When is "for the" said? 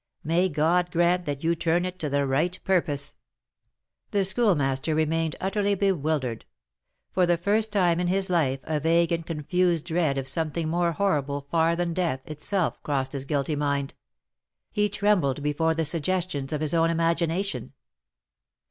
7.11-7.37